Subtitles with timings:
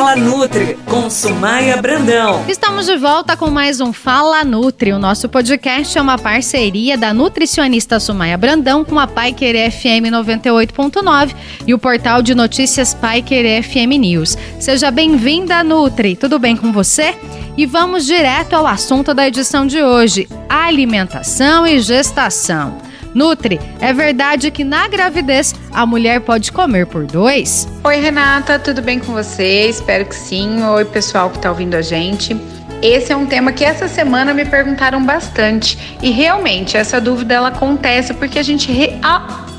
[0.00, 2.42] Fala Nutri, com Sumaia Brandão.
[2.48, 4.94] Estamos de volta com mais um Fala Nutri.
[4.94, 11.36] O nosso podcast é uma parceria da nutricionista Sumaia Brandão com a Paiquer FM 98.9
[11.66, 14.38] e o portal de notícias Paiquer FM News.
[14.58, 16.16] Seja bem-vinda, Nutri.
[16.16, 17.14] Tudo bem com você?
[17.54, 22.78] E vamos direto ao assunto da edição de hoje: alimentação e gestação.
[23.14, 27.68] Nutri, é verdade que na gravidez a mulher pode comer por dois?
[27.84, 29.68] Oi, Renata, tudo bem com você?
[29.68, 30.62] Espero que sim.
[30.62, 32.36] Oi, pessoal que está ouvindo a gente.
[32.82, 37.48] Esse é um tema que essa semana me perguntaram bastante e realmente essa dúvida ela
[37.48, 38.72] acontece porque a gente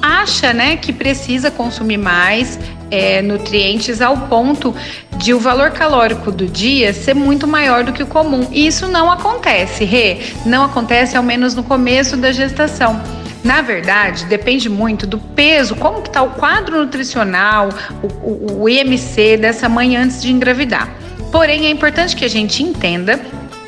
[0.02, 2.60] acha, né, que precisa consumir mais
[2.90, 4.76] é, nutrientes ao ponto
[5.18, 8.48] de o valor calórico do dia ser muito maior do que o comum.
[8.52, 10.18] E isso não acontece, Rê.
[10.44, 13.00] Não acontece ao menos no começo da gestação.
[13.44, 17.70] Na verdade, depende muito do peso, como que está o quadro nutricional,
[18.04, 20.90] o, o, o IMC dessa mãe antes de engravidar.
[21.32, 23.20] Porém, é importante que a gente entenda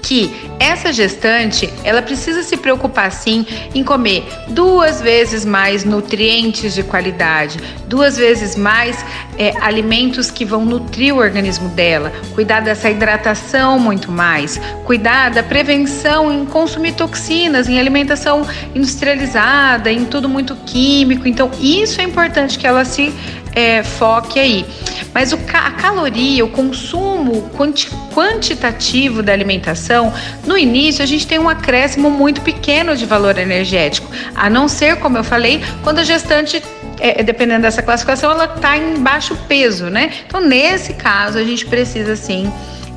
[0.04, 6.84] que essa gestante ela precisa se preocupar sim em comer duas vezes mais nutrientes de
[6.84, 9.04] qualidade, duas vezes mais
[9.38, 15.42] é, alimentos que vão nutrir o organismo dela, cuidar dessa hidratação muito mais, cuidar da
[15.42, 21.28] prevenção em consumir toxinas, em alimentação industrializada, em tudo muito químico.
[21.28, 23.14] Então, isso é importante que ela se
[23.56, 24.66] é, foque aí.
[25.14, 30.14] Mas o, a caloria, o consumo quanti, quantitativo da alimentação,
[30.46, 34.98] no início a gente tem um acréscimo muito pequeno de valor energético, a não ser,
[34.98, 36.62] como eu falei, quando a gestante
[37.00, 40.12] é, dependendo dessa classificação, ela está em baixo peso, né?
[40.26, 42.52] Então, nesse caso, a gente precisa sim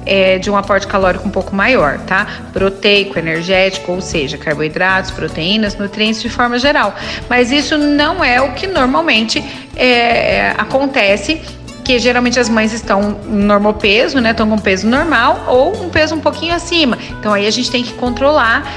[0.06, 2.26] é, de um aporte calórico um pouco maior, tá?
[2.52, 6.94] Proteico, energético, ou seja, carboidratos, proteínas, nutrientes de forma geral.
[7.28, 9.44] Mas isso não é o que normalmente
[9.76, 11.42] é, acontece
[11.86, 14.32] que geralmente as mães estão normal peso, né?
[14.32, 16.98] Estão com peso normal ou um peso um pouquinho acima.
[17.20, 18.68] Então aí a gente tem que controlar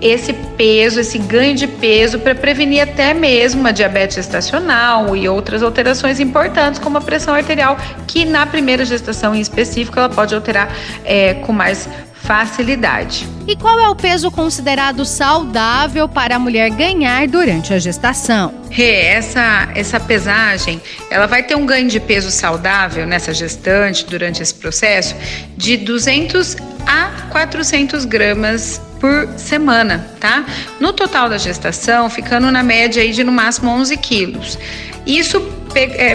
[0.00, 5.62] esse peso, esse ganho de peso para prevenir até mesmo a diabetes gestacional e outras
[5.62, 10.72] alterações importantes, como a pressão arterial, que na primeira gestação em específico ela pode alterar
[11.04, 11.88] é, com mais
[12.28, 13.26] facilidade.
[13.46, 18.52] E qual é o peso considerado saudável para a mulher ganhar durante a gestação?
[18.68, 20.80] Rê, essa, essa pesagem,
[21.10, 25.14] ela vai ter um ganho de peso saudável nessa gestante durante esse processo
[25.56, 26.56] de 200
[26.86, 30.44] a 400 gramas por semana, tá?
[30.80, 34.58] No total da gestação, ficando na média aí de no máximo 11 quilos.
[35.06, 35.40] Isso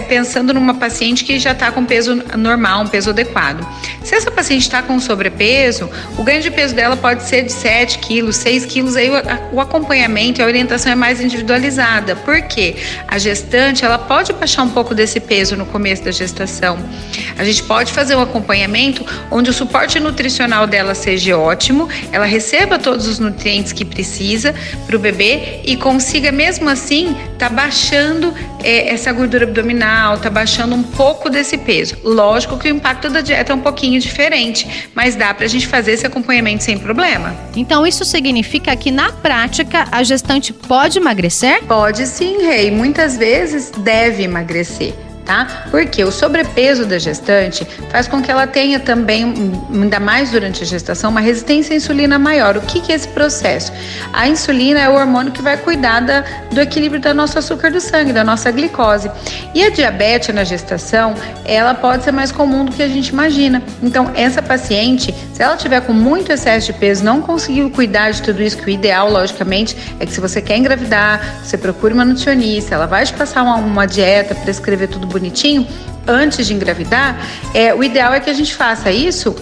[0.08, 3.66] pensando numa paciente que já está com peso normal, um peso adequado.
[4.02, 5.88] Se essa paciente está com sobrepeso,
[6.18, 9.14] o ganho de peso dela pode ser de 7 quilos, 6 quilos, aí o,
[9.52, 12.16] o acompanhamento e a orientação é mais individualizada.
[12.16, 12.76] Por quê?
[13.08, 16.78] A gestante, ela pode baixar um pouco desse peso no começo da gestação.
[17.38, 22.78] A gente pode fazer um acompanhamento onde o suporte nutricional dela seja ótimo, ela receba
[22.78, 24.54] todos os nutrientes que precisa
[24.86, 28.32] para o bebê e consiga mesmo assim tá baixando
[28.62, 31.96] é, essa gordura abdominal, tá baixando um pouco desse peso.
[32.02, 35.92] Lógico que o impacto da dieta é um pouquinho diferente, mas dá pra gente fazer
[35.92, 37.34] esse acompanhamento sem problema.
[37.54, 41.62] Então isso significa que na prática a gestante pode emagrecer?
[41.64, 42.70] Pode sim, Rei.
[42.70, 45.66] Muitas vezes deve emagrecer tá?
[45.70, 50.66] Porque o sobrepeso da gestante faz com que ela tenha também, ainda mais durante a
[50.66, 52.56] gestação, uma resistência à insulina maior.
[52.56, 53.72] O que, que é esse processo?
[54.12, 57.80] A insulina é o hormônio que vai cuidar da, do equilíbrio do nosso açúcar do
[57.80, 59.10] sangue, da nossa glicose.
[59.54, 61.14] E a diabetes na gestação,
[61.44, 63.62] ela pode ser mais comum do que a gente imagina.
[63.82, 68.22] Então, essa paciente, se ela tiver com muito excesso de peso, não conseguiu cuidar de
[68.22, 72.04] tudo isso, que o ideal, logicamente, é que se você quer engravidar, você procure uma
[72.04, 75.66] nutricionista, ela vai te passar uma, uma dieta, prescrever tudo bonitinho
[76.06, 77.16] antes de engravidar,
[77.54, 79.34] é, o ideal é que a gente faça isso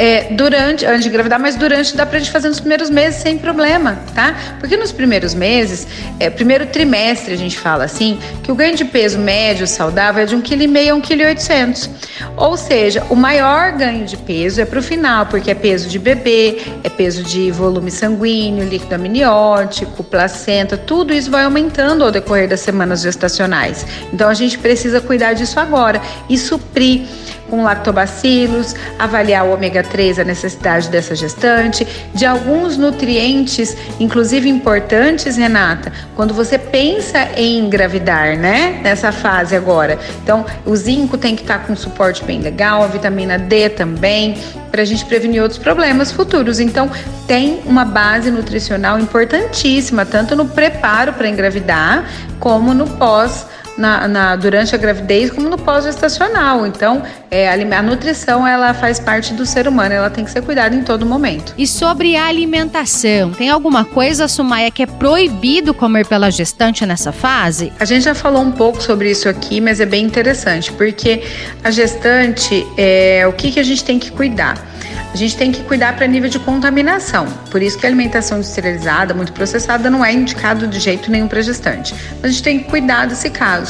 [0.00, 3.36] é, durante, antes de engravidar, mas durante dá pra gente fazer nos primeiros meses sem
[3.36, 4.34] problema, tá?
[4.58, 5.86] Porque nos primeiros meses,
[6.18, 10.26] é, primeiro trimestre a gente fala assim, que o ganho de peso médio saudável é
[10.26, 11.90] de 1,5 kg a 1,8 kg.
[12.34, 16.62] Ou seja, o maior ganho de peso é pro final, porque é peso de bebê,
[16.82, 22.60] é peso de volume sanguíneo, líquido amniótico, placenta, tudo isso vai aumentando ao decorrer das
[22.60, 23.84] semanas gestacionais.
[24.14, 27.02] Então a gente precisa cuidar disso agora e suprir
[27.50, 35.36] com lactobacilos, avaliar o ômega 3, a necessidade dessa gestante, de alguns nutrientes, inclusive importantes,
[35.36, 38.80] Renata, quando você pensa em engravidar, né?
[38.82, 39.98] Nessa fase agora.
[40.22, 44.38] Então, o zinco tem que estar com suporte bem legal, a vitamina D também,
[44.70, 46.60] para a gente prevenir outros problemas futuros.
[46.60, 46.88] Então,
[47.26, 52.04] tem uma base nutricional importantíssima, tanto no preparo para engravidar,
[52.38, 53.46] como no pós
[53.80, 56.66] na, na durante a gravidez como no pós-gestacional.
[56.66, 60.74] Então, é, a, nutrição ela faz parte do ser humano, ela tem que ser cuidada
[60.76, 61.54] em todo momento.
[61.56, 67.10] E sobre a alimentação, tem alguma coisa, Sumaia, que é proibido comer pela gestante nessa
[67.10, 67.72] fase?
[67.80, 71.22] A gente já falou um pouco sobre isso aqui, mas é bem interessante, porque
[71.64, 74.70] a gestante, é, o que, que a gente tem que cuidar?
[75.12, 77.26] A gente tem que cuidar para nível de contaminação.
[77.50, 81.42] Por isso que a alimentação industrializada, muito processada, não é indicado de jeito nenhum para
[81.42, 81.94] gestante.
[82.22, 83.69] Mas a gente tem que cuidar desse caso.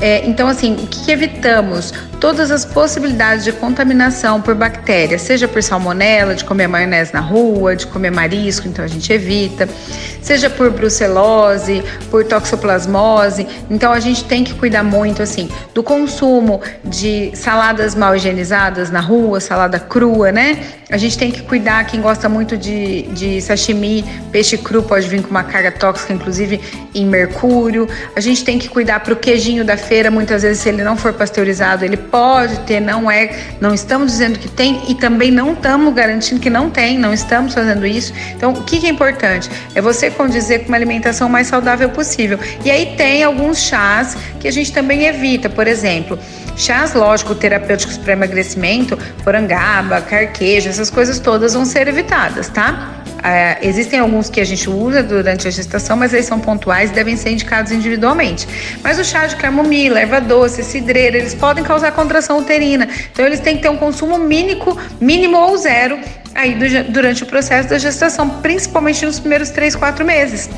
[0.00, 1.92] É, então, assim, o que, evitamos?
[2.20, 7.76] Todas as possibilidades de contaminação por bactérias, seja por salmonela, de comer maionese na rua,
[7.76, 9.68] de comer marisco, então a gente evita,
[10.20, 13.46] seja por brucelose, por toxoplasmose.
[13.70, 19.00] Então a gente tem que cuidar muito, assim, do consumo de saladas mal higienizadas na
[19.00, 20.58] rua, salada crua, né?
[20.88, 25.20] A gente tem que cuidar, quem gosta muito de, de sashimi, peixe cru pode vir
[25.20, 26.60] com uma carga tóxica, inclusive
[26.94, 27.88] em mercúrio.
[28.14, 30.96] A gente tem que cuidar para o queijinho da feira, muitas vezes, se ele não
[30.96, 33.30] for pasteurizado, ele pode ter, não é,
[33.60, 37.54] não estamos dizendo que tem e também não estamos garantindo que não tem, não estamos
[37.54, 38.12] fazendo isso.
[38.34, 39.48] Então, o que, é importante?
[39.74, 42.38] É você condizer com uma alimentação mais saudável possível.
[42.64, 46.18] E aí tem alguns chás que a gente também evita, por exemplo,
[46.56, 53.05] chás, lógico, terapêuticos para emagrecimento, porangaba, carqueja, essas coisas todas vão ser evitadas, tá?
[53.26, 56.92] É, existem alguns que a gente usa durante a gestação, mas eles são pontuais e
[56.92, 58.46] devem ser indicados individualmente.
[58.84, 62.88] Mas o chá de camomila, erva doce, cidreira, eles podem causar contração uterina.
[63.10, 65.98] Então eles têm que ter um consumo mínimo, mínimo ou zero
[66.36, 70.48] aí do, durante o processo da gestação, principalmente nos primeiros 3, 4 meses.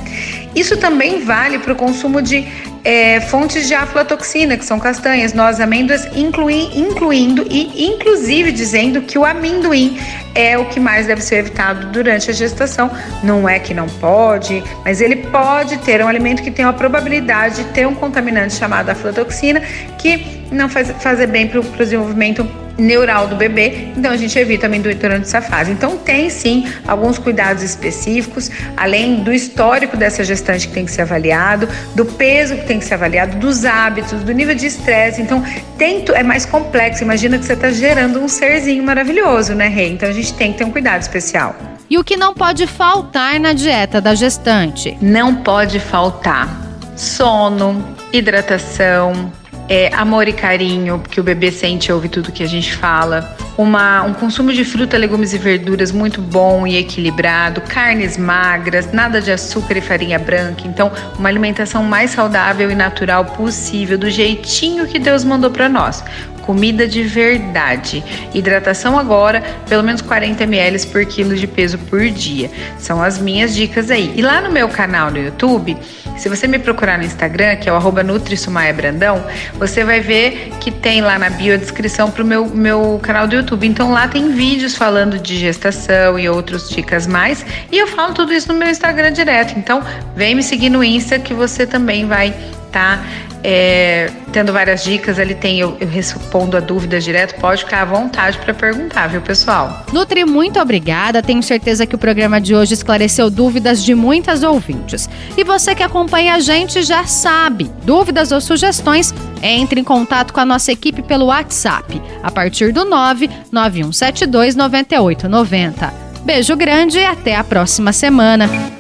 [0.55, 2.47] Isso também vale para o consumo de
[2.85, 9.19] é, fontes de aflatoxina, que são castanhas, nozes, amêndoas, inclui, incluindo e inclusive dizendo que
[9.19, 9.99] o amendoim
[10.35, 12.91] é o que mais deve ser evitado durante a gestação.
[13.23, 17.63] Não é que não pode, mas ele pode ter um alimento que tem uma probabilidade
[17.63, 19.61] de ter um contaminante chamado aflatoxina
[19.99, 22.49] que não faz fazer bem para o desenvolvimento
[22.79, 25.73] neural do bebê, então a gente evita amendoim durante essa fase.
[25.73, 31.03] Então tem sim alguns cuidados específicos, além do histórico dessa gestante que tem que ser
[31.03, 35.21] avaliado, do peso que tem que ser avaliado, dos hábitos, do nível de estresse.
[35.21, 35.43] Então
[35.77, 37.03] tem, é mais complexo.
[37.03, 39.93] Imagina que você está gerando um serzinho maravilhoso, né, Rei?
[39.93, 41.57] Então a gente tem que ter um cuidado especial.
[41.91, 44.97] E o que não pode faltar na dieta da gestante?
[45.01, 49.33] Não pode faltar sono, hidratação,
[49.69, 53.37] é, amor e carinho, porque o bebê sente e ouve tudo que a gente fala.
[53.57, 59.21] Uma, um consumo de fruta, legumes e verduras muito bom e equilibrado, carnes magras, nada
[59.21, 60.63] de açúcar e farinha branca.
[60.65, 66.05] Então, uma alimentação mais saudável e natural possível, do jeitinho que Deus mandou para nós
[66.49, 68.03] comida de verdade.
[68.33, 72.51] Hidratação agora, pelo menos 40 ml por quilo de peso por dia.
[72.79, 74.15] São as minhas dicas aí.
[74.17, 75.77] E lá no meu canal no YouTube,
[76.17, 79.23] se você me procurar no Instagram, que é o Brandão,
[79.59, 83.27] você vai ver que tem lá na bio a descrição para o meu, meu canal
[83.27, 83.67] do YouTube.
[83.67, 87.45] Então lá tem vídeos falando de gestação e outras dicas mais.
[87.71, 89.59] E eu falo tudo isso no meu Instagram direto.
[89.59, 89.83] Então
[90.17, 92.29] vem me seguir no Insta que você também vai
[92.69, 93.05] estar tá
[93.43, 97.85] é, tendo várias dicas, ali tem eu, eu respondo a dúvidas direto, pode ficar à
[97.85, 99.85] vontade para perguntar, viu, pessoal?
[99.93, 101.23] Nutri, muito obrigada.
[101.23, 105.09] Tenho certeza que o programa de hoje esclareceu dúvidas de muitas ouvintes.
[105.37, 110.41] E você que acompanha a gente já sabe, dúvidas ou sugestões, entre em contato com
[110.41, 116.09] a nossa equipe pelo WhatsApp, a partir do 99172 9890.
[116.25, 118.78] Beijo grande e até a próxima semana.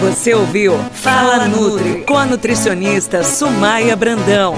[0.00, 4.54] Você ouviu Fala Nutri com a nutricionista Sumaia Brandão.